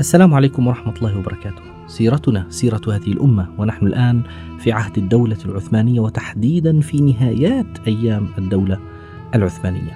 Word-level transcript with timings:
السلام 0.00 0.34
عليكم 0.34 0.66
ورحمة 0.66 0.94
الله 0.96 1.18
وبركاته. 1.18 1.62
سيرتنا 1.86 2.46
سيرة 2.48 2.80
هذه 2.88 3.12
الأمة 3.12 3.48
ونحن 3.58 3.86
الآن 3.86 4.22
في 4.58 4.72
عهد 4.72 4.98
الدولة 4.98 5.36
العثمانية 5.44 6.00
وتحديدا 6.00 6.80
في 6.80 7.00
نهايات 7.00 7.66
أيام 7.86 8.28
الدولة 8.38 8.78
العثمانية. 9.34 9.92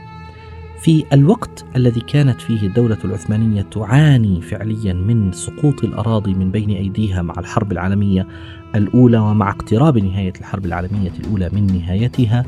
في 0.82 1.04
الوقت 1.12 1.64
الذي 1.76 2.00
كانت 2.00 2.40
فيه 2.40 2.66
الدولة 2.66 2.98
العثمانية 3.04 3.62
تعاني 3.62 4.40
فعليا 4.40 4.92
من 4.92 5.32
سقوط 5.32 5.84
الأراضي 5.84 6.34
من 6.34 6.50
بين 6.50 6.70
أيديها 6.70 7.22
مع 7.22 7.34
الحرب 7.38 7.72
العالمية 7.72 8.26
الأولى 8.74 9.18
ومع 9.18 9.50
اقتراب 9.50 9.98
نهاية 9.98 10.32
الحرب 10.40 10.66
العالمية 10.66 11.12
الأولى 11.20 11.50
من 11.52 11.66
نهايتها 11.66 12.44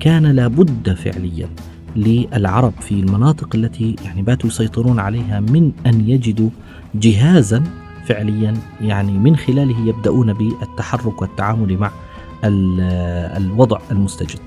كان 0.00 0.26
لابد 0.26 0.94
فعليا 0.94 1.48
للعرب 1.96 2.72
في 2.80 2.92
المناطق 2.92 3.56
التي 3.56 3.96
يعني 4.04 4.22
باتوا 4.22 4.50
يسيطرون 4.50 4.98
عليها 4.98 5.40
من 5.40 5.72
أن 5.86 6.08
يجدوا 6.08 6.50
جهازا 7.00 7.64
فعليا 8.06 8.54
يعني 8.80 9.18
من 9.18 9.36
خلاله 9.36 9.88
يبدأون 9.88 10.32
بالتحرك 10.32 11.22
والتعامل 11.22 11.78
مع 11.78 11.90
الوضع 12.44 13.78
المستجد. 13.90 14.40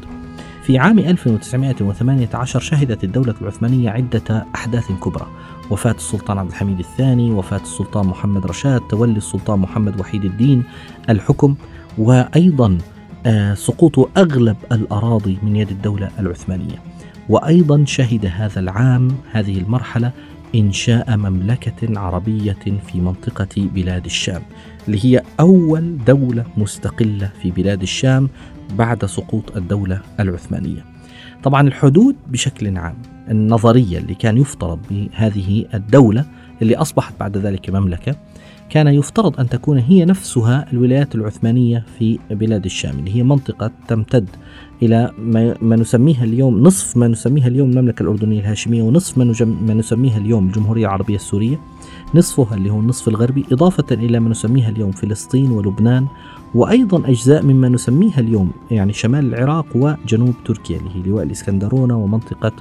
في 0.63 0.77
عام 0.77 0.99
1918 0.99 2.59
شهدت 2.59 3.03
الدولة 3.03 3.35
العثمانية 3.41 3.89
عدة 3.89 4.45
أحداث 4.55 4.91
كبرى. 4.91 5.27
وفاة 5.69 5.91
السلطان 5.91 6.37
عبد 6.37 6.49
الحميد 6.49 6.79
الثاني 6.79 7.31
وفاة 7.31 7.61
السلطان 7.61 8.07
محمد 8.07 8.45
رشاد 8.45 8.81
تولي 8.81 9.17
السلطان 9.17 9.59
محمد 9.59 9.99
وحيد 9.99 10.25
الدين 10.25 10.63
الحكم 11.09 11.55
وأيضا 11.97 12.77
آه، 13.25 13.53
سقوط 13.53 14.17
أغلب 14.17 14.57
الأراضي 14.71 15.37
من 15.43 15.55
يد 15.55 15.69
الدولة 15.69 16.09
العثمانية. 16.19 16.81
وأيضا 17.29 17.85
شهد 17.85 18.25
هذا 18.25 18.59
العام 18.59 19.07
هذه 19.31 19.57
المرحلة 19.57 20.11
إنشاء 20.55 21.17
مملكة 21.17 21.99
عربية 21.99 22.57
في 22.87 23.01
منطقة 23.01 23.47
بلاد 23.57 24.05
الشام 24.05 24.41
اللي 24.87 25.05
هي 25.05 25.21
أول 25.39 25.97
دولة 26.05 26.45
مستقلة 26.57 27.31
في 27.41 27.51
بلاد 27.51 27.81
الشام 27.81 28.29
بعد 28.77 29.05
سقوط 29.05 29.57
الدولة 29.57 30.01
العثمانية. 30.19 30.85
طبعا 31.43 31.67
الحدود 31.67 32.15
بشكل 32.27 32.77
عام 32.77 32.95
النظرية 33.29 33.97
اللي 33.97 34.15
كان 34.15 34.37
يفترض 34.37 34.79
بهذه 34.89 35.65
الدولة 35.73 36.25
اللي 36.61 36.75
أصبحت 36.75 37.13
بعد 37.19 37.37
ذلك 37.37 37.69
مملكة 37.69 38.15
كان 38.71 38.87
يفترض 38.87 39.39
أن 39.39 39.49
تكون 39.49 39.77
هي 39.77 40.05
نفسها 40.05 40.65
الولايات 40.73 41.15
العثمانية 41.15 41.85
في 41.99 42.19
بلاد 42.31 42.65
الشام 42.65 42.99
اللي 42.99 43.15
هي 43.15 43.23
منطقة 43.23 43.71
تمتد 43.87 44.29
إلى 44.83 45.11
ما 45.61 45.75
نسميها 45.75 46.23
اليوم 46.23 46.63
نصف 46.63 46.97
ما 46.97 47.07
نسميها 47.07 47.47
اليوم 47.47 47.69
المملكة 47.69 48.03
الأردنية 48.03 48.39
الهاشمية 48.39 48.83
ونصف 48.83 49.17
ما 49.17 49.73
نسميها 49.73 50.17
اليوم 50.17 50.47
الجمهورية 50.47 50.85
العربية 50.85 51.15
السورية 51.15 51.59
نصفها 52.15 52.57
اللي 52.57 52.69
هو 52.69 52.79
النصف 52.79 53.07
الغربي 53.07 53.45
إضافة 53.51 53.85
إلى 53.91 54.19
ما 54.19 54.29
نسميها 54.29 54.69
اليوم 54.69 54.91
فلسطين 54.91 55.51
ولبنان 55.51 56.07
وأيضا 56.55 57.09
أجزاء 57.09 57.43
مما 57.43 57.69
نسميها 57.69 58.19
اليوم 58.19 58.51
يعني 58.71 58.93
شمال 58.93 59.33
العراق 59.33 59.65
وجنوب 59.75 60.33
تركيا 60.45 60.77
اللي 60.77 60.89
هي 60.95 61.09
لواء 61.09 61.23
الإسكندرونة 61.23 61.97
ومنطقة 61.97 62.51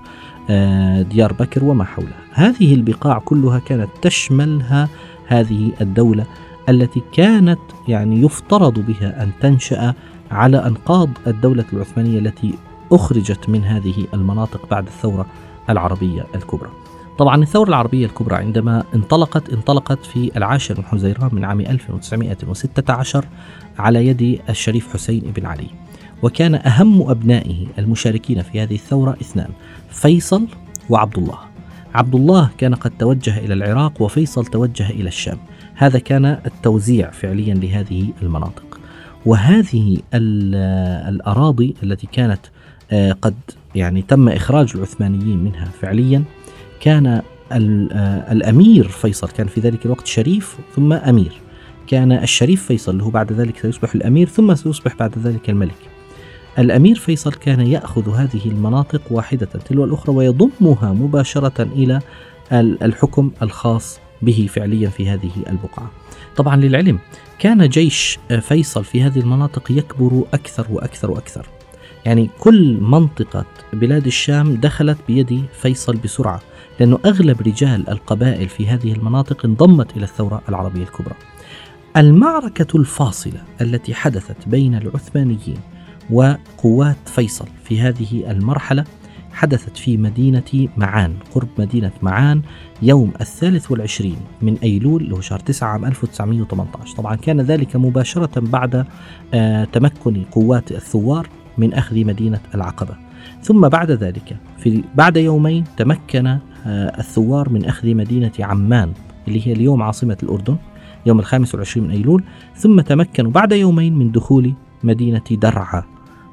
آه، 0.50 1.03
ديار 1.03 1.32
بكر 1.32 1.65
وما 1.65 1.84
حولها. 1.84 2.21
هذه 2.32 2.75
البقاع 2.75 3.19
كلها 3.19 3.59
كانت 3.59 3.88
تشملها 4.03 4.88
هذه 5.30 5.72
الدولة 5.80 6.26
التي 6.68 7.02
كانت 7.12 7.58
يعني 7.88 8.22
يفترض 8.22 8.78
بها 8.78 9.22
أن 9.22 9.30
تنشأ 9.41 9.94
على 10.30 10.66
أنقاض 10.66 11.08
الدولة 11.26 11.64
العثمانية 11.72 12.18
التي 12.18 12.54
أخرجت 12.92 13.48
من 13.48 13.64
هذه 13.64 14.06
المناطق 14.14 14.68
بعد 14.70 14.86
الثورة 14.86 15.26
العربية 15.70 16.26
الكبرى. 16.34 16.70
طبعا 17.18 17.42
الثورة 17.42 17.68
العربية 17.68 18.06
الكبرى 18.06 18.36
عندما 18.36 18.84
انطلقت 18.94 19.50
انطلقت 19.50 20.04
في 20.04 20.36
العاشر 20.36 20.78
من 20.78 20.84
حزيران 20.84 21.30
من 21.32 21.44
عام 21.44 21.60
1916 21.60 23.24
على 23.78 24.06
يد 24.06 24.41
الشريف 24.48 24.92
حسين 24.92 25.32
بن 25.36 25.47
علي. 25.47 25.66
وكان 26.22 26.54
أهم 26.54 27.10
أبنائه 27.10 27.66
المشاركين 27.78 28.42
في 28.42 28.62
هذه 28.62 28.74
الثورة 28.74 29.16
اثنان 29.20 29.50
فيصل 29.91 30.47
وعبد 30.88 31.18
الله. 31.18 31.50
عبد 31.95 32.15
الله 32.15 32.51
كان 32.59 32.75
قد 32.75 32.93
توجه 32.99 33.39
إلى 33.39 33.55
العراق 33.55 34.03
وفيصل 34.03 34.47
توجه 34.47 34.91
إلى 34.91 35.09
الشام. 35.09 35.39
هذا 35.75 35.99
كان 35.99 36.25
التوزيع 36.25 37.11
فعليا 37.11 37.55
لهذه 37.55 38.12
المناطق. 38.23 38.81
وهذه 39.27 39.99
الأراضي 40.15 41.75
التي 41.83 42.06
كانت 42.06 42.41
آه، 42.93 43.12
قد 43.12 43.34
يعني 43.75 44.03
تم 44.03 44.28
إخراج 44.28 44.73
العثمانيين 44.75 45.39
منها 45.39 45.65
فعليا 45.65 46.25
كان 46.81 47.06
آه، 47.53 48.33
الأمير 48.33 48.89
فيصل 48.89 49.28
كان 49.28 49.47
في 49.47 49.61
ذلك 49.61 49.87
الوقت 49.87 50.07
شريف 50.07 50.57
ثم 50.77 50.93
أمير 50.93 51.33
كان 51.87 52.12
الشريف 52.12 52.67
فيصل 52.67 52.93
اللي 52.93 53.05
هو 53.05 53.11
بعد 53.11 53.33
ذلك 53.33 53.59
سيصبح 53.59 53.95
الأمير 53.95 54.28
ثم 54.28 54.55
سيصبح 54.55 54.97
بعد 54.97 55.19
ذلك 55.19 55.51
الملك 55.51 55.91
الأمير 56.59 56.97
فيصل 56.97 57.33
كان 57.33 57.61
يأخذ 57.61 58.15
هذه 58.15 58.47
المناطق 58.47 59.03
واحدة 59.11 59.47
تلو 59.47 59.84
الأخرى 59.84 60.15
ويضمها 60.15 60.93
مباشرة 60.93 61.62
إلى 61.62 62.00
الحكم 62.83 63.31
الخاص 63.43 64.00
به 64.22 64.49
فعليا 64.50 64.89
في 64.89 65.09
هذه 65.09 65.31
البقعة. 65.49 65.91
طبعا 66.37 66.56
للعلم 66.56 66.99
كان 67.39 67.69
جيش 67.69 68.19
فيصل 68.41 68.84
في 68.84 69.03
هذه 69.03 69.21
المناطق 69.21 69.72
يكبر 69.72 70.25
أكثر 70.34 70.66
وأكثر 70.71 71.10
وأكثر. 71.10 71.47
يعني 72.05 72.31
كل 72.39 72.78
منطقة 72.81 73.44
بلاد 73.72 74.06
الشام 74.06 74.55
دخلت 74.56 74.99
بيد 75.09 75.44
فيصل 75.53 75.97
بسرعة 75.97 76.41
لأنه 76.81 76.99
أغلب 77.05 77.41
رجال 77.41 77.91
القبائل 77.91 78.49
في 78.49 78.69
هذه 78.69 78.93
المناطق 78.93 79.47
انضمت 79.47 79.97
إلى 79.97 80.05
الثورة 80.05 80.43
العربية 80.49 80.83
الكبرى. 80.83 81.15
المعركة 81.97 82.77
الفاصلة 82.77 83.43
التي 83.60 83.94
حدثت 83.94 84.49
بين 84.49 84.75
العثمانيين 84.75 85.59
وقوات 86.12 86.97
فيصل 87.06 87.47
في 87.65 87.81
هذه 87.81 88.31
المرحلة 88.31 88.84
حدثت 89.32 89.76
في 89.76 89.97
مدينة 89.97 90.69
معان 90.76 91.15
قرب 91.34 91.48
مدينة 91.59 91.91
معان 92.03 92.43
يوم 92.82 93.12
الثالث 93.21 93.71
والعشرين 93.71 94.16
من 94.43 94.56
أيلول 94.62 95.12
هو 95.12 95.21
شهر 95.21 95.38
9 95.38 95.69
عام 95.69 95.84
1918 95.84 96.97
طبعا 96.97 97.16
كان 97.16 97.41
ذلك 97.41 97.76
مباشرة 97.76 98.41
بعد 98.41 98.84
آه 99.34 99.65
تمكن 99.65 100.25
قوات 100.31 100.72
الثوار 100.72 101.28
من 101.59 101.75
أخذ 101.75 102.04
مدينة 102.04 102.41
العقبة. 102.54 102.94
ثم 103.42 103.69
بعد 103.69 103.91
ذلك 103.91 104.37
في 104.59 104.82
بعد 104.94 105.16
يومين 105.16 105.65
تمكن 105.77 106.27
آه 106.27 106.41
الثوار 106.98 107.48
من 107.48 107.65
أخذ 107.65 107.94
مدينة 107.94 108.32
عمان 108.41 108.92
اللي 109.28 109.47
هي 109.47 109.53
اليوم 109.53 109.82
عاصمة 109.82 110.16
الأردن 110.22 110.56
يوم 111.06 111.19
الخامس 111.19 111.54
والعشرين 111.54 111.87
من 111.87 111.91
أيلول. 111.91 112.25
ثم 112.56 112.81
تمكنوا 112.81 113.31
بعد 113.31 113.53
يومين 113.53 113.98
من 113.98 114.12
دخول 114.12 114.53
مدينة 114.84 115.22
درعا. 115.31 115.82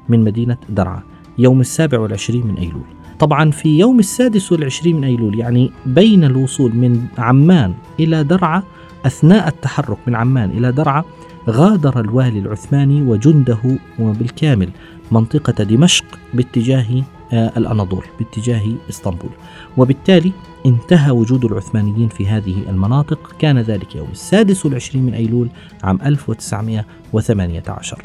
من 0.08 0.24
مدينة 0.24 0.56
درعا 0.68 1.02
يوم 1.38 1.60
السابع 1.60 1.98
والعشرين 1.98 2.46
من 2.46 2.56
أيلول. 2.56 2.84
طبعا 3.18 3.50
في 3.50 3.78
يوم 3.78 3.98
السادس 3.98 4.52
والعشرين 4.52 4.96
من 4.96 5.04
أيلول 5.04 5.38
يعني 5.38 5.72
بين 5.86 6.24
الوصول 6.24 6.76
من 6.76 7.06
عمان 7.18 7.74
إلى 8.00 8.24
درعا 8.24 8.62
أثناء 9.06 9.48
التحرك 9.48 9.98
من 10.06 10.14
عمان 10.14 10.50
إلى 10.50 10.72
درعا 10.72 11.04
غادر 11.48 12.00
الوالي 12.00 12.38
العثماني 12.38 13.02
وجنده 13.02 13.78
بالكامل 13.98 14.70
منطقة 15.12 15.64
دمشق 15.64 16.04
باتجاه 16.34 17.02
آه، 17.32 17.52
الأناضول 17.56 18.04
باتجاه 18.18 18.62
إسطنبول. 18.90 19.30
وبالتالي 19.76 20.32
انتهى 20.66 21.10
وجود 21.10 21.44
العثمانيين 21.44 22.08
في 22.08 22.26
هذه 22.26 22.62
المناطق. 22.68 23.34
كان 23.38 23.58
ذلك 23.58 23.96
يوم 23.96 24.08
السادس 24.12 24.66
والعشرين 24.66 25.02
من 25.02 25.14
أيلول 25.14 25.48
عام 25.82 25.98
1918 26.04 28.04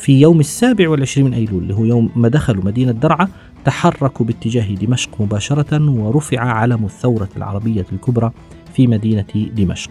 في 0.00 0.20
يوم 0.20 0.40
السابع 0.40 0.88
والعشرين 0.88 1.26
من 1.26 1.34
أيلول 1.34 1.62
اللي 1.62 1.74
هو 1.74 1.84
يوم 1.84 2.10
ما 2.16 2.28
دخلوا 2.28 2.64
مدينة 2.64 2.92
درعا 2.92 3.28
تحركوا 3.64 4.26
باتجاه 4.26 4.74
دمشق 4.74 5.20
مباشرة 5.20 5.90
ورفع 5.90 6.40
علم 6.40 6.84
الثورة 6.84 7.28
العربية 7.36 7.86
الكبرى 7.92 8.30
في 8.74 8.86
مدينة 8.86 9.24
دمشق. 9.34 9.90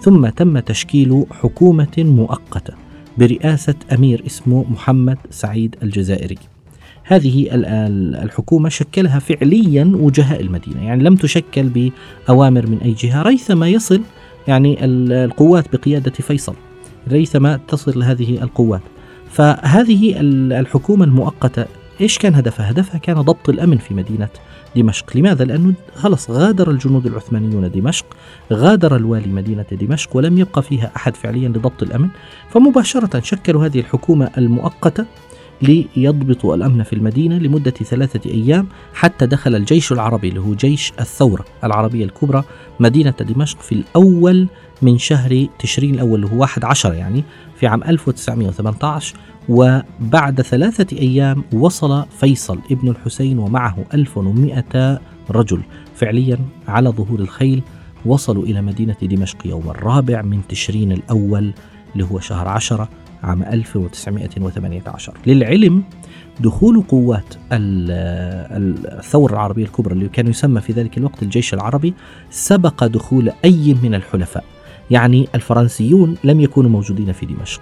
ثم 0.00 0.28
تم 0.28 0.58
تشكيل 0.58 1.24
حكومة 1.30 1.92
مؤقتة 1.98 2.74
برئاسة 3.18 3.74
أمير 3.92 4.22
اسمه 4.26 4.64
محمد 4.70 5.18
سعيد 5.30 5.76
الجزائري. 5.82 6.38
هذه 7.04 7.48
الحكومة 7.52 8.68
شكلها 8.68 9.18
فعليا 9.18 9.92
وجهاء 9.94 10.40
المدينة 10.40 10.84
يعني 10.84 11.04
لم 11.04 11.16
تشكل 11.16 11.90
بأوامر 12.28 12.66
من 12.66 12.78
أي 12.78 12.92
جهة 12.92 13.22
ريثما 13.22 13.68
يصل 13.68 14.00
يعني 14.48 14.84
القوات 14.84 15.76
بقيادة 15.76 16.10
فيصل 16.10 16.54
ريثما 17.08 17.60
تصل 17.68 18.02
هذه 18.02 18.42
القوات. 18.42 18.82
فهذه 19.30 20.14
الحكومة 20.60 21.04
المؤقتة 21.04 21.64
إيش 22.00 22.18
كان 22.18 22.34
هدفها؟ 22.34 22.70
هدفها 22.70 22.98
كان 22.98 23.20
ضبط 23.20 23.48
الأمن 23.48 23.78
في 23.78 23.94
مدينة 23.94 24.28
دمشق 24.76 25.16
لماذا؟ 25.16 25.44
لأنه 25.44 25.72
خلص 25.96 26.30
غادر 26.30 26.70
الجنود 26.70 27.06
العثمانيون 27.06 27.70
دمشق 27.70 28.06
غادر 28.52 28.96
الوالي 28.96 29.28
مدينة 29.32 29.66
دمشق 29.72 30.16
ولم 30.16 30.38
يبقى 30.38 30.62
فيها 30.62 30.90
أحد 30.96 31.16
فعليا 31.16 31.48
لضبط 31.48 31.82
الأمن 31.82 32.08
فمباشرة 32.50 33.20
شكلوا 33.20 33.66
هذه 33.66 33.80
الحكومة 33.80 34.30
المؤقتة 34.38 35.06
ليضبطوا 35.62 36.54
الأمن 36.54 36.82
في 36.82 36.92
المدينة 36.92 37.38
لمدة 37.38 37.70
ثلاثة 37.70 38.30
أيام 38.30 38.66
حتى 38.94 39.26
دخل 39.26 39.54
الجيش 39.54 39.92
العربي 39.92 40.28
اللي 40.28 40.40
هو 40.40 40.54
جيش 40.54 40.92
الثورة 41.00 41.44
العربية 41.64 42.04
الكبرى 42.04 42.44
مدينة 42.80 43.14
دمشق 43.20 43.60
في 43.60 43.72
الأول 43.72 44.48
من 44.82 44.98
شهر 44.98 45.46
تشرين 45.58 45.94
الأول 45.94 46.24
اللي 46.24 46.36
هو 46.36 46.44
11 46.44 46.94
يعني 46.94 47.24
في 47.56 47.66
عام 47.66 47.82
1918 47.84 49.16
وبعد 49.48 50.42
ثلاثة 50.42 50.96
أيام 50.98 51.44
وصل 51.52 52.04
فيصل 52.20 52.58
ابن 52.70 52.88
الحسين 52.88 53.38
ومعه 53.38 53.76
1100 53.94 55.00
رجل. 55.30 55.60
فعليا 55.94 56.38
على 56.68 56.88
ظهور 56.88 57.20
الخيل 57.20 57.62
وصلوا 58.06 58.44
إلى 58.44 58.62
مدينة 58.62 58.96
دمشق 59.02 59.46
يوم 59.46 59.70
الرابع 59.70 60.22
من 60.22 60.40
تشرين 60.48 60.92
الأول 60.92 61.52
اللي 61.92 62.04
هو 62.04 62.20
شهر 62.20 62.48
عشرة 62.48 62.88
عام 63.22 63.42
1918 63.42 65.12
للعلم 65.26 65.82
دخول 66.40 66.82
قوات 66.82 67.34
الثورة 67.52 69.32
العربية 69.32 69.64
الكبرى 69.64 69.94
اللي 69.94 70.08
كان 70.08 70.26
يسمى 70.26 70.60
في 70.60 70.72
ذلك 70.72 70.98
الوقت 70.98 71.22
الجيش 71.22 71.54
العربي 71.54 71.94
سبق 72.30 72.84
دخول 72.86 73.32
أي 73.44 73.76
من 73.82 73.94
الحلفاء. 73.94 74.44
يعني 74.90 75.28
الفرنسيون 75.34 76.16
لم 76.24 76.40
يكونوا 76.40 76.70
موجودين 76.70 77.12
في 77.12 77.26
دمشق. 77.26 77.60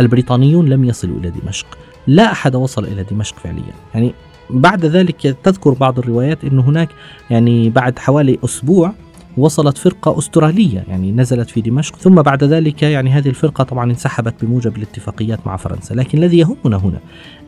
البريطانيون 0.00 0.68
لم 0.68 0.84
يصلوا 0.84 1.18
إلى 1.18 1.30
دمشق. 1.30 1.66
لا 2.06 2.32
أحد 2.32 2.56
وصل 2.56 2.84
إلى 2.84 3.02
دمشق 3.02 3.36
فعليا. 3.38 3.74
يعني 3.94 4.14
بعد 4.50 4.84
ذلك 4.84 5.36
تذكر 5.42 5.70
بعض 5.70 5.98
الروايات 5.98 6.44
أن 6.44 6.58
هناك 6.58 6.88
يعني 7.30 7.70
بعد 7.70 7.98
حوالي 7.98 8.38
أسبوع 8.44 8.92
وصلت 9.36 9.78
فرقة 9.78 10.18
أسترالية 10.18 10.84
يعني 10.88 11.12
نزلت 11.12 11.50
في 11.50 11.60
دمشق. 11.60 11.96
ثم 11.96 12.14
بعد 12.14 12.44
ذلك 12.44 12.82
يعني 12.82 13.10
هذه 13.10 13.28
الفرقة 13.28 13.64
طبعا 13.64 13.90
انسحبت 13.90 14.44
بموجب 14.44 14.76
الاتفاقيات 14.76 15.46
مع 15.46 15.56
فرنسا. 15.56 15.94
لكن 15.94 16.18
الذي 16.18 16.38
يهمنا 16.38 16.76
هنا 16.76 16.98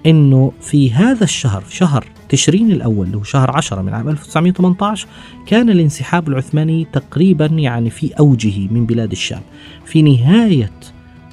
أنه 0.06 0.52
في 0.61 0.93
هذا 0.93 1.25
الشهر 1.25 1.64
شهر 1.70 2.05
تشرين 2.29 2.73
الأول 2.73 3.06
اللي 3.06 3.19
هو 3.19 3.23
شهر 3.23 3.50
10 3.56 3.82
من 3.82 3.94
عام 3.94 4.08
1918 4.08 5.06
كان 5.47 5.70
الانسحاب 5.70 6.29
العثماني 6.29 6.87
تقريبا 6.93 7.47
يعني 7.47 7.91
في 7.91 8.12
أوجه 8.19 8.69
من 8.70 8.87
بلاد 8.87 9.11
الشام 9.11 9.41
في 9.85 10.02
نهاية 10.02 10.73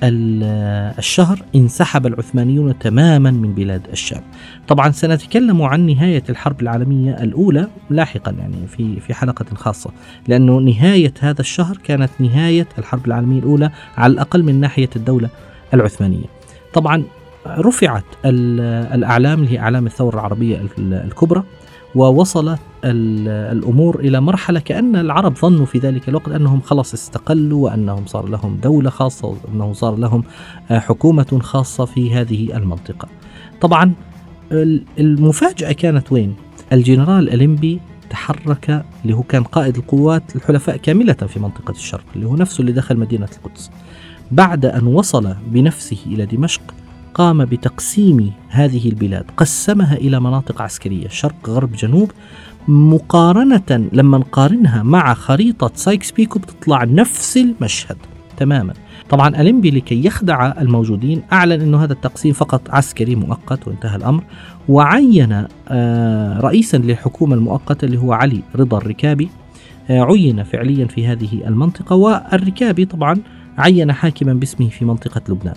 الشهر 0.04 1.40
انسحب 1.56 2.06
العثمانيون 2.06 2.80
تماما 2.80 3.32
من 3.32 3.54
بلاد 3.54 3.88
الشام. 3.92 4.22
طبعا 4.68 4.92
سنتكلم 4.92 5.62
عن 5.62 5.86
نهاية 5.86 6.24
الحرب 6.30 6.62
العالمية 6.62 7.24
الأولى 7.24 7.68
لاحقا 7.90 8.32
يعني 8.32 8.68
في 8.68 9.00
في 9.00 9.14
حلقة 9.14 9.46
خاصة، 9.56 9.92
لأنه 10.28 10.58
نهاية 10.60 11.14
هذا 11.20 11.42
الشهر 11.42 11.78
كانت 11.78 12.10
نهاية 12.20 12.68
الحرب 12.78 13.06
العالمية 13.06 13.40
الأولى 13.40 13.72
على 13.98 14.14
الأقل 14.14 14.44
من 14.44 14.60
ناحية 14.60 14.90
الدولة 14.96 15.30
العثمانية. 15.74 16.26
طبعا 16.74 17.04
رفعت 17.48 18.06
الأعلام 18.26 19.40
اللي 19.40 19.52
هي 19.52 19.60
أعلام 19.60 19.86
الثورة 19.86 20.16
العربية 20.16 20.66
الكبرى 20.80 21.44
ووصلت 21.96 22.60
الأمور 22.84 24.00
إلى 24.00 24.22
مرحلة 24.22 24.60
كأن 24.60 24.96
العرب 24.96 25.38
ظنوا 25.38 25.66
في 25.66 25.80
ذلك 25.80 26.10
الوقت 26.10 26.30
أنهم 26.30 26.62
خلاص 26.62 26.94
استقلوا 26.94 27.66
وأنهم 27.66 28.06
صار 28.06 28.28
لهم 28.30 28.60
دولة 28.64 28.90
خاصة 28.90 29.28
وانه 29.28 29.74
صار 29.74 29.96
لهم 29.96 30.24
آه، 30.72 30.80
حكومة 30.80 31.40
خاصة 31.42 31.86
في 31.86 32.14
هذه 32.14 32.58
المنطقة. 32.58 33.08
طبعا 33.62 33.94
المفاجأة 35.00 35.72
كانت 35.72 36.12
وين؟ 36.12 36.36
الجنرال 36.74 37.34
اليمبي 37.34 37.80
تحرك 38.10 38.86
اللي 39.04 39.16
هو 39.16 39.24
كان 39.24 39.44
قائد 39.44 39.78
القوات 39.78 40.36
الحلفاء 40.36 40.78
كاملة 40.78 41.14
في 41.14 41.40
منطقة 41.40 41.72
الشرق 41.72 42.06
اللي 42.16 42.28
هو 42.28 42.36
نفسه 42.36 42.62
اللي 42.62 42.72
دخل 42.72 42.98
مدينة 42.98 43.30
القدس. 43.38 43.72
بعد 44.32 44.66
أن 44.66 44.88
وصل 44.88 45.36
بنفسه 45.48 45.98
إلى 46.06 46.26
دمشق 46.26 46.62
قام 47.18 47.46
بتقسيم 47.46 48.32
هذه 48.50 48.90
البلاد 48.90 49.26
قسمها 49.38 49.96
إلى 49.96 50.20
مناطق 50.20 50.62
عسكرية 50.62 51.08
شرق 51.08 51.50
غرب 51.50 51.72
جنوب 51.72 52.12
مقارنة 52.68 53.90
لما 53.94 54.18
نقارنها 54.18 54.84
مع 54.84 55.14
خريطة 55.14 55.72
سايكس 55.76 56.12
بيكو 56.12 56.40
بتطلع 56.40 56.84
نفس 56.84 57.38
المشهد 57.38 57.98
تماما. 58.38 58.74
طبعا 59.10 59.42
أليمبي 59.42 59.72
لكي 59.72 60.06
يخدع 60.06 60.62
الموجودين 60.62 61.22
أعلن 61.34 61.62
أنه 61.62 61.84
هذا 61.84 61.94
التقسيم 61.94 62.34
فقط 62.34 62.70
عسكري 62.70 63.16
مؤقت 63.16 63.68
وانتهى 63.68 63.96
الأمر 63.96 64.24
وعين 64.70 65.46
آه، 65.70 66.40
رئيسا 66.40 66.78
للحكومة 66.78 67.36
المؤقتة 67.36 67.86
اللي 67.86 67.98
هو 67.98 68.14
علي 68.14 68.42
رضا 68.56 68.78
الركابي 68.78 69.30
آه، 69.90 70.02
عين 70.02 70.44
فعليا 70.44 70.86
في 70.86 71.08
هذه 71.08 71.48
المنطقة 71.48 71.96
والركابي 71.96 72.86
طبعا 72.86 73.18
عين 73.58 73.92
حاكما 73.92 74.34
باسمه 74.34 74.70
في 74.70 74.86
منطقة 74.86 75.22
لبنان. 75.30 75.56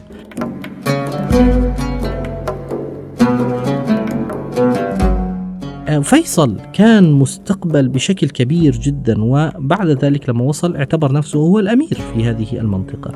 فيصل 6.03 6.57
كان 6.73 7.13
مستقبل 7.13 7.89
بشكل 7.89 8.29
كبير 8.29 8.73
جدا 8.73 9.25
وبعد 9.25 9.89
ذلك 9.89 10.29
لما 10.29 10.45
وصل 10.45 10.77
اعتبر 10.77 11.13
نفسه 11.13 11.39
هو 11.39 11.59
الأمير 11.59 11.99
في 12.15 12.25
هذه 12.25 12.61
المنطقة. 12.61 13.13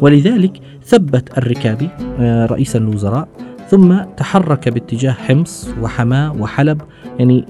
ولذلك 0.00 0.60
ثبت 0.84 1.38
الركابي 1.38 1.88
آه، 2.20 2.46
رئيس 2.46 2.76
الوزراء 2.76 3.28
ثم 3.68 3.96
تحرك 4.16 4.68
باتجاه 4.68 5.12
حمص 5.12 5.68
وحماة 5.80 6.40
وحلب 6.40 6.82
يعني 7.18 7.44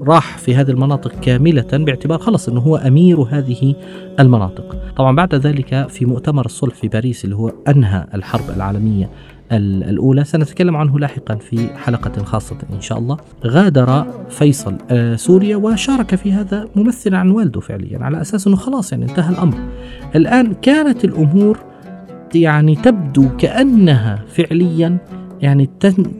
راح 0.00 0.38
في 0.38 0.54
هذه 0.54 0.70
المناطق 0.70 1.20
كاملة 1.20 1.66
باعتبار 1.72 2.18
خلص 2.18 2.48
أنه 2.48 2.60
هو 2.60 2.76
أمير 2.76 3.22
هذه 3.22 3.74
المناطق. 4.20 4.76
طبعا 4.96 5.16
بعد 5.16 5.34
ذلك 5.34 5.88
في 5.88 6.04
مؤتمر 6.04 6.46
الصلح 6.46 6.74
في 6.74 6.88
باريس 6.88 7.24
اللي 7.24 7.36
هو 7.36 7.52
أنهى 7.68 8.06
الحرب 8.14 8.50
العالمية 8.56 9.10
الأولى 9.56 10.24
سنتكلم 10.24 10.76
عنه 10.76 10.98
لاحقا 10.98 11.34
في 11.34 11.68
حلقة 11.76 12.24
خاصة 12.24 12.56
إن 12.72 12.80
شاء 12.80 12.98
الله. 12.98 13.16
غادر 13.46 14.06
فيصل 14.30 14.74
آه، 14.90 15.16
سوريا 15.16 15.56
وشارك 15.56 16.14
في 16.14 16.32
هذا 16.32 16.68
ممثلا 16.76 17.18
عن 17.18 17.30
والده 17.30 17.60
فعليا 17.60 17.98
على 17.98 18.20
أساس 18.20 18.46
أنه 18.46 18.56
خلاص 18.56 18.92
يعني 18.92 19.04
انتهى 19.04 19.32
الأمر. 19.32 19.58
الآن 20.16 20.54
كانت 20.54 21.04
الأمور 21.04 21.58
يعني 22.34 22.74
تبدو 22.74 23.28
كأنها 23.38 24.24
فعليا 24.28 24.98
يعني 25.40 25.70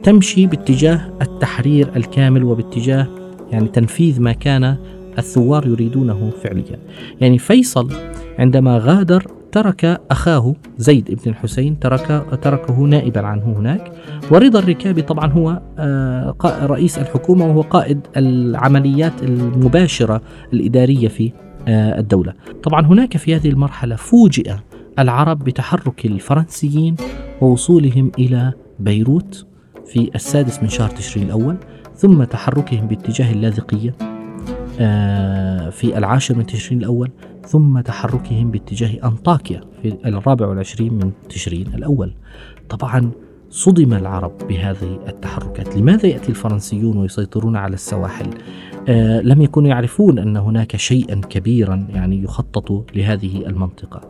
تمشي 0.03 0.47
باتجاه 0.47 1.01
التحرير 1.21 1.89
الكامل 1.95 2.43
وباتجاه 2.43 3.07
يعني 3.51 3.67
تنفيذ 3.67 4.21
ما 4.21 4.31
كان 4.31 4.75
الثوار 5.17 5.67
يريدونه 5.67 6.31
فعليا. 6.43 6.79
يعني 7.21 7.37
فيصل 7.37 7.91
عندما 8.39 8.77
غادر 8.77 9.27
ترك 9.53 10.01
أخاه 10.11 10.55
زيد 10.77 11.19
بن 11.25 11.31
الحسين 11.31 11.79
ترك 11.79 12.25
تركه 12.41 12.79
نائبا 12.79 13.21
عنه 13.21 13.43
هناك. 13.57 13.91
ورضا 14.31 14.59
الركابي 14.59 15.01
طبعا 15.01 15.31
هو 15.31 15.61
آه، 15.79 16.35
رئيس 16.45 16.97
الحكومة 16.97 17.45
وهو 17.45 17.61
قائد 17.61 17.99
العمليات 18.17 19.23
المباشرة 19.23 20.21
الإدارية 20.53 21.07
في 21.07 21.31
آه، 21.67 21.99
الدولة. 21.99 22.33
طبعا 22.63 22.85
هناك 22.85 23.17
في 23.17 23.35
هذه 23.35 23.49
المرحلة 23.49 23.95
فوجئ 23.95 24.53
العرب 24.99 25.43
بتحرك 25.43 26.05
الفرنسيين 26.05 26.95
ووصولهم 27.41 28.11
إلى 28.19 28.53
بيروت 28.79 29.45
في 29.85 30.11
السادس 30.15 30.63
من 30.63 30.69
شهر 30.69 30.89
تشرين 30.89 31.25
الأول 31.25 31.57
ثم 31.95 32.23
تحركهم 32.23 32.87
باتجاه 32.87 33.31
اللاذقية 33.31 33.95
آه، 34.79 35.69
في 35.69 35.97
العاشر 35.97 36.35
من 36.35 36.45
تشرين 36.45 36.79
الأول. 36.79 37.11
ثم 37.45 37.79
تحركهم 37.79 38.51
باتجاه 38.51 39.07
أنطاكيا 39.07 39.61
في 39.81 39.97
الرابع 40.05 40.47
والعشرين 40.47 40.93
من 40.93 41.11
تشرين 41.29 41.67
الأول. 41.67 42.13
طبعا 42.69 43.11
صدم 43.49 43.93
العرب 43.93 44.37
بهذه 44.47 44.99
التحركات. 45.07 45.77
لماذا 45.77 46.05
يأتي 46.07 46.29
الفرنسيون 46.29 46.97
ويسيطرون 46.97 47.55
على 47.55 47.73
السواحل؟ 47.73 48.29
لم 49.23 49.41
يكونوا 49.41 49.69
يعرفون 49.69 50.19
أن 50.19 50.37
هناك 50.37 50.75
شيئا 50.75 51.21
كبيرا 51.29 51.87
يعني 51.93 52.23
يخطط 52.23 52.85
لهذه 52.95 53.45
المنطقة. 53.47 54.01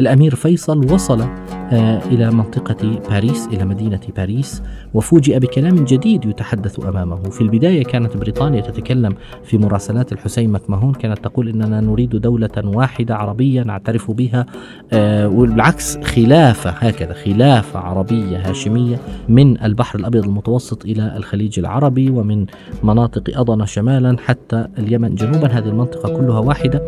الأمير 0.00 0.34
فيصل 0.34 0.92
وصل 0.92 1.20
آه 1.20 1.98
إلى 2.06 2.30
منطقة 2.30 3.00
باريس 3.10 3.46
إلى 3.46 3.64
مدينة 3.64 4.00
باريس 4.16 4.62
وفوجئ 4.94 5.38
بكلام 5.38 5.84
جديد 5.84 6.24
يتحدث 6.24 6.86
أمامه. 6.86 7.22
في 7.22 7.40
البداية 7.40 7.84
كانت 7.84 8.16
بريطانيا 8.16 8.60
تتكلم 8.60 9.14
في 9.44 9.58
مراسلات 9.58 10.12
الحسين 10.12 10.52
مكمهون 10.52 10.92
كانت 10.94 11.18
تقول 11.18 11.48
إننا 11.48 11.80
نريد 11.80 12.16
دولة 12.16 12.50
واحدة 12.64 13.16
عربية 13.16 13.62
نعترف 13.62 14.10
بها 14.10 14.46
آه 14.92 15.28
والعكس 15.28 15.98
خلافة 15.98 16.70
هكذا 16.70 17.12
خلافة 17.12 17.78
عربية 17.78 18.50
هاشمية 18.50 18.96
من 19.28 19.62
البحر 19.62 19.98
الأبيض 19.98 20.24
المتوسط 20.24 20.84
إلى 20.84 21.16
الخليج 21.16 21.58
العربي 21.58 22.10
ومن 22.10 22.46
مناطق 22.82 23.38
أضن 23.38 23.66
شمالا. 23.66 24.17
حتى 24.18 24.66
اليمن. 24.78 25.14
جنوبا 25.14 25.48
هذه 25.48 25.68
المنطقة 25.68 26.16
كلها 26.16 26.38
واحدة 26.38 26.82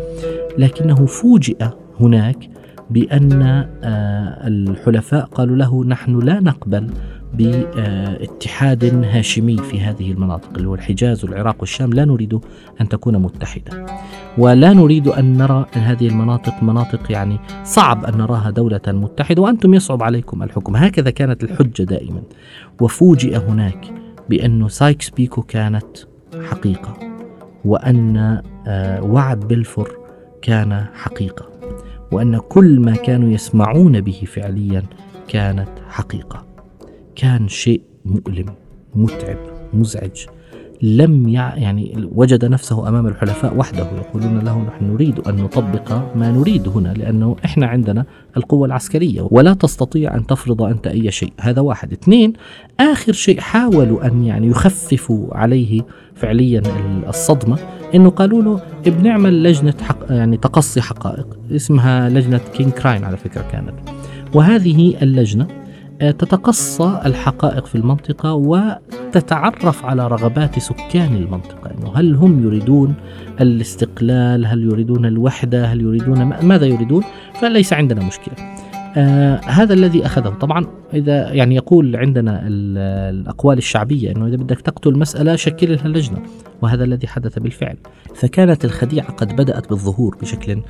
لكنه 0.57 1.05
فوجئ 1.05 1.65
هناك 1.99 2.49
بأن 2.89 3.41
آه، 3.83 4.47
الحلفاء 4.47 5.25
قالوا 5.25 5.55
له 5.55 5.85
نحن 5.85 6.19
لا 6.19 6.39
نقبل 6.39 6.89
باتحاد 7.33 9.05
هاشمي 9.05 9.57
في 9.57 9.81
هذه 9.81 10.11
المناطق 10.11 10.49
اللي 10.55 10.67
هو 10.67 10.75
الحجاز 10.75 11.25
والعراق 11.25 11.55
والشام. 11.59 11.93
لا 11.93 12.05
نريد 12.05 12.39
أن 12.81 12.89
تكون 12.89 13.17
متحدة 13.17 13.85
ولا 14.37 14.73
نريد 14.73 15.07
أن 15.07 15.37
نرى 15.37 15.65
هذه 15.73 16.07
المناطق 16.07 16.63
مناطق 16.63 17.11
يعني 17.11 17.39
صعب 17.63 18.05
أن 18.05 18.17
نراها 18.17 18.49
دولة 18.49 18.81
متحدة 18.87 19.41
وأنتم 19.41 19.73
يصعب 19.73 20.03
عليكم 20.03 20.43
الحكم. 20.43 20.75
هكذا 20.75 21.09
كانت 21.09 21.43
الحجة 21.43 21.83
دائما. 21.83 22.21
وفوجئ 22.81 23.37
هناك 23.37 23.93
بأن 24.29 24.69
سايكس 24.69 25.09
بيكو 25.09 25.41
كانت 25.41 25.97
حقيقة. 26.49 27.10
وأن 27.65 28.41
آه، 28.67 29.03
وعد 29.03 29.39
بلفور 29.39 29.97
كان 30.41 30.85
حقيقة 30.93 31.49
وأن 32.11 32.37
كل 32.37 32.79
ما 32.79 32.95
كانوا 32.95 33.29
يسمعون 33.31 34.01
به 34.01 34.23
فعليا 34.27 34.83
كانت 35.27 35.69
حقيقة. 35.89 36.45
كان 37.15 37.47
شيء 37.47 37.81
مؤلم 38.05 38.45
متعب 38.95 39.37
مزعج. 39.73 40.25
لم 40.81 41.29
يعني 41.29 42.09
وجد 42.15 42.45
نفسه 42.45 42.87
أمام 42.87 43.07
الحلفاء 43.07 43.57
وحده 43.57 43.87
يقولون 43.97 44.39
له 44.39 44.61
نحن 44.61 44.85
نريد 44.93 45.19
أن 45.19 45.35
نطبق 45.35 45.91
ما 46.15 46.31
نريد 46.31 46.67
هنا 46.67 46.93
لأنه 46.93 47.35
إحنا 47.45 47.67
عندنا 47.67 48.05
القوة 48.37 48.65
العسكرية 48.65 49.27
ولا 49.31 49.53
تستطيع 49.53 50.15
أن 50.15 50.27
تفرض 50.27 50.61
أنت 50.61 50.87
أي 50.87 51.11
شيء. 51.11 51.33
هذا 51.39 51.61
واحد. 51.61 51.91
اثنين 51.91 52.33
آخر 52.79 53.13
شيء 53.13 53.39
حاولوا 53.39 54.07
أن 54.07 54.23
يعني 54.23 54.47
يخففوا 54.47 55.37
عليه 55.37 55.81
فعليا 56.15 56.61
الصدمة 57.07 57.57
إنه 57.95 58.09
قالوا 58.09 58.41
له 58.41 58.61
بنعمل 58.85 59.43
لجنة 59.43 59.75
حق 59.81 60.05
يعني 60.09 60.37
تقصي 60.37 60.81
حقائق 60.81 61.37
اسمها 61.51 62.09
لجنة 62.09 62.41
كينج 62.53 62.71
كراين 62.71 63.03
على 63.03 63.17
فكرة 63.17 63.41
كانت. 63.51 63.73
وهذه 64.33 64.93
اللجنة 65.01 65.47
تتقصى 66.01 67.01
الحقائق 67.05 67.65
في 67.65 67.75
المنطقة 67.75 68.33
وتتعرف 68.33 69.85
على 69.85 70.07
رغبات 70.07 70.59
سكان 70.59 71.15
المنطقة. 71.15 71.71
إنه 71.71 71.91
هل 71.95 72.15
هم 72.15 72.43
يريدون 72.43 72.93
الاستقلال؟ 73.41 74.45
هل 74.45 74.63
يريدون 74.63 75.05
الوحدة؟ 75.05 75.65
هل 75.65 75.81
يريدون 75.81 76.23
ماذا 76.23 76.65
يريدون؟ 76.65 77.03
فليس 77.33 77.73
عندنا 77.73 78.03
مشكلة. 78.03 78.35
آه 78.97 79.41
هذا 79.45 79.73
الذي 79.73 80.05
أخذه 80.05 80.29
طبعا 80.29 80.65
إذا 80.93 81.33
يعني 81.33 81.55
يقول 81.55 81.95
عندنا 81.95 82.41
الأقوال 83.09 83.57
الشعبية 83.57 84.11
أنه 84.11 84.27
إذا 84.27 84.35
بدك 84.35 84.61
تقتل 84.61 84.97
مسألة 84.97 85.35
شكل 85.35 85.71
لها 85.71 85.87
لجنة 85.87 86.17
وهذا 86.61 86.83
الذي 86.83 87.07
حدث 87.07 87.39
بالفعل. 87.39 87.77
فكانت 88.15 88.65
الخديعة 88.65 89.11
قد 89.11 89.35
بدأت 89.35 89.69
بالظهور 89.69 90.17
بشكل 90.21 90.61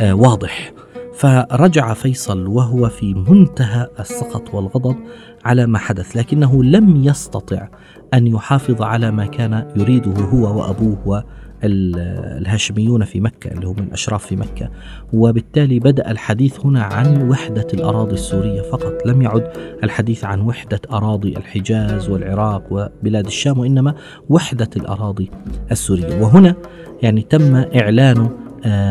آه 0.00 0.14
واضح. 0.14 0.72
فرجع 1.18 1.94
فيصل 1.94 2.46
وهو 2.46 2.88
في 2.88 3.14
منتهى 3.14 3.88
السخط 4.00 4.54
والغضب 4.54 4.96
على 5.44 5.66
ما 5.66 5.78
حدث 5.78 6.16
لكنه 6.16 6.64
لم 6.64 7.04
يستطع 7.04 7.68
أن 8.14 8.26
يحافظ 8.26 8.82
على 8.82 9.10
ما 9.10 9.26
كان 9.26 9.72
يريده 9.76 10.12
هو 10.12 10.58
وأبوه 10.58 11.24
الهاشميون 11.64 13.04
في 13.04 13.20
مكة 13.20 13.52
اللي 13.52 13.66
هم 13.66 13.78
الأشراف 13.78 14.26
في 14.26 14.36
مكة. 14.36 14.70
وبالتالي 15.12 15.78
بدأ 15.78 16.10
الحديث 16.10 16.66
هنا 16.66 16.82
عن 16.82 17.28
وحدة 17.30 17.66
الأراضي 17.74 18.14
السورية 18.14 18.62
فقط 18.62 19.06
لم 19.06 19.22
يعد 19.22 19.52
الحديث 19.84 20.24
عن 20.24 20.40
وحدة 20.40 20.80
أراضي 20.92 21.36
الحجاز 21.36 22.08
والعراق 22.08 22.62
وبلاد 22.70 23.26
الشام 23.26 23.58
وإنما 23.58 23.94
وحدة 24.28 24.70
الأراضي 24.76 25.30
السورية. 25.70 26.22
وهنا 26.22 26.54
يعني 27.02 27.22
تم 27.22 27.56
إعلان 27.56 28.30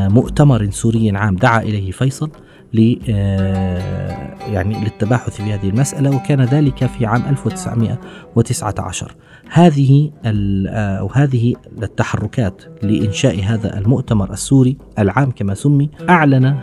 مؤتمر 0.10 0.70
سوري 0.72 1.12
عام. 1.12 1.36
دعا 1.36 1.62
إليه 1.62 1.92
فيصل 1.92 2.30
ل 2.74 2.96
آه، 3.10 4.36
يعني 4.52 4.84
للتباحث 4.84 5.42
في 5.42 5.54
هذه 5.54 5.70
المسألة 5.70 6.16
وكان 6.16 6.42
ذلك 6.42 6.86
في 6.86 7.06
عام 7.06 7.22
1919 7.30 9.16
هذه 9.52 10.12
آه، 10.26 10.98
أو 10.98 11.10
هذه 11.14 11.56
التحركات 11.84 12.64
لإنشاء 12.84 13.44
هذا 13.44 13.78
المؤتمر 13.78 14.34
السوري 14.34 14.78
العام 15.00 15.32
كما 15.32 15.54
سمي 15.54 15.90
أعلن 16.10 16.56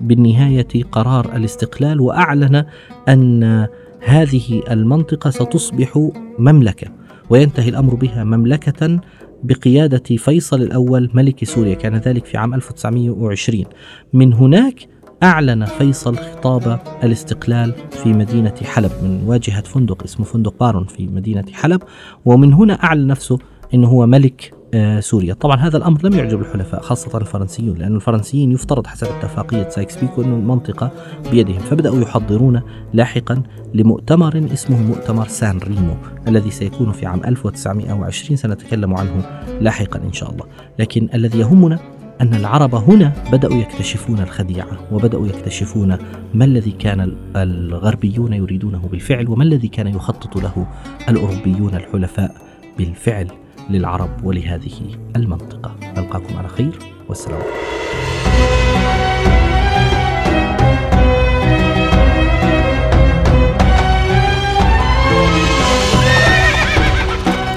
بالنهاية 0.00 0.84
قرار 0.92 1.36
الاستقلال 1.36 2.00
وأعلن 2.00 2.64
أن 3.08 3.66
هذه 4.04 4.62
المنطقة 4.70 5.30
ستصبح 5.30 6.08
مملكة 6.38 6.86
وينتهي 7.30 7.68
الأمر 7.68 7.94
بها 7.94 8.24
مملكة 8.24 9.00
بقيادة 9.42 10.16
فيصل 10.16 10.62
الأول 10.62 11.10
ملك 11.14 11.44
سوريا 11.44 11.74
كان 11.74 11.96
ذلك 11.96 12.24
في 12.24 12.36
عام 12.36 12.54
1920 12.54 13.64
من 14.12 14.32
هناك 14.32 14.88
أعلن 15.22 15.64
فيصل 15.64 16.16
خطاب 16.16 16.80
الاستقلال 17.04 17.74
في 17.90 18.12
مدينة 18.12 18.54
حلب 18.62 18.90
من 19.02 19.22
واجهة 19.26 19.62
فندق 19.62 20.02
اسمه 20.02 20.26
فندق 20.26 20.54
بارون 20.60 20.84
في 20.84 21.06
مدينة 21.06 21.44
حلب 21.52 21.82
ومن 22.24 22.52
هنا 22.52 22.74
أعلن 22.84 23.06
نفسه 23.06 23.38
أنه 23.74 23.88
هو 23.88 24.06
ملك 24.06 24.59
سوريا. 25.00 25.34
طبعا 25.34 25.56
هذا 25.56 25.76
الأمر 25.76 26.00
لم 26.04 26.18
يعجب 26.18 26.40
الحلفاء 26.40 26.80
خاصة 26.82 27.18
الفرنسيون 27.18 27.78
لأن 27.78 27.96
الفرنسيين 27.96 28.52
يفترض 28.52 28.86
حسب 28.86 29.06
اتفاقية 29.06 29.68
سايكس 29.68 29.96
بيكو 29.96 30.22
أن 30.22 30.32
المنطقة 30.32 30.90
بيدهم. 31.30 31.58
فبدأوا 31.58 32.00
يحضرون 32.00 32.62
لاحقا 32.92 33.42
لمؤتمر 33.74 34.48
اسمه 34.52 34.82
مؤتمر 34.82 35.28
سان 35.28 35.58
ريمو 35.58 35.94
الذي 36.28 36.50
سيكون 36.50 36.92
في 36.92 37.06
عام 37.06 37.24
1920 37.24 38.36
سنتكلم 38.36 38.94
عنه 38.94 39.42
لاحقا 39.60 40.00
إن 40.04 40.12
شاء 40.12 40.30
الله. 40.30 40.44
لكن 40.78 41.08
الذي 41.14 41.38
يهمنا 41.38 41.78
أن 42.20 42.34
العرب 42.34 42.74
هنا 42.74 43.12
بدأوا 43.32 43.54
يكتشفون 43.54 44.20
الخديعة 44.20 44.78
وبدأوا 44.92 45.26
يكتشفون 45.26 45.98
ما 46.34 46.44
الذي 46.44 46.70
كان 46.70 47.16
الغربيون 47.36 48.32
يريدونه 48.32 48.88
بالفعل 48.90 49.28
وما 49.28 49.44
الذي 49.44 49.68
كان 49.68 49.86
يخطط 49.86 50.36
له 50.36 50.66
الأوروبيون 51.08 51.74
الحلفاء 51.74 52.34
بالفعل. 52.78 53.26
للعرب 53.70 54.24
ولهذه 54.24 54.96
المنطقة. 55.16 55.76
ألقاكم 55.98 56.36
على 56.38 56.48
خير 56.48 56.78
والسلام. 57.08 57.40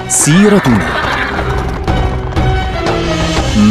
سيرتنا 0.07 0.87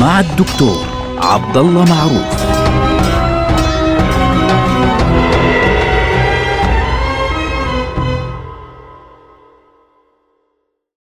مع 0.01 0.21
الدكتور 0.21 0.85
عبد 1.19 1.57
الله 1.57 1.85
معروف. 1.85 2.62